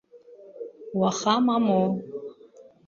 Уаха 0.99 1.35
мамоу. 1.45 1.89